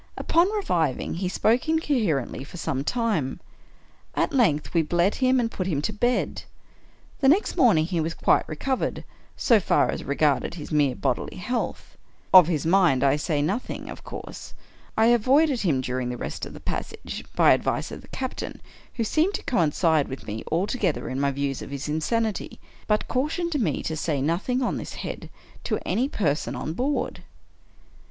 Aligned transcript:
Upon 0.17 0.51
reviving 0.51 1.13
he 1.13 1.29
spoke 1.29 1.69
incoherently 1.69 2.43
for 2.43 2.57
some 2.57 2.83
time. 2.83 3.39
At 4.15 4.33
length 4.33 4.73
we 4.73 4.81
bled 4.81 5.13
him 5.13 5.39
and 5.39 5.51
put 5.51 5.67
him 5.67 5.79
to 5.83 5.93
bed. 5.93 6.41
The 7.19 7.27
next 7.29 7.55
morning 7.55 7.85
he 7.85 8.01
was 8.01 8.15
quite 8.15 8.49
recovered, 8.49 9.03
so 9.37 9.59
far 9.59 9.91
as 9.91 10.03
re 10.03 10.15
garded 10.15 10.55
his 10.55 10.71
mere 10.71 10.95
bodily 10.95 11.37
health. 11.37 11.99
Of 12.33 12.47
his 12.47 12.65
mind 12.65 13.03
I 13.03 13.15
say 13.15 13.43
nothing, 13.43 13.91
of 13.91 14.03
course. 14.03 14.55
I 14.97 15.05
avoided 15.13 15.59
him 15.61 15.81
during 15.81 16.09
the 16.09 16.17
rest 16.17 16.47
of 16.47 16.53
the 16.53 16.59
passage, 16.59 17.23
by 17.35 17.51
advice 17.53 17.91
of 17.91 18.01
the 18.01 18.07
captain, 18.07 18.59
who 18.95 19.03
seemed 19.03 19.35
to 19.35 19.43
coincide 19.43 20.07
with 20.07 20.25
me 20.25 20.43
altogether 20.51 21.09
in 21.09 21.19
my 21.19 21.29
views 21.29 21.61
of 21.61 21.69
his 21.69 21.87
insanity, 21.87 22.59
but 22.87 23.07
cautioned 23.07 23.61
me 23.61 23.83
to 23.83 23.95
say 23.95 24.19
nothing 24.19 24.63
on 24.63 24.77
this 24.77 24.95
head 24.95 25.29
to 25.65 25.77
any 25.87 26.09
person 26.09 26.55
on 26.55 26.73
board. 26.73 27.21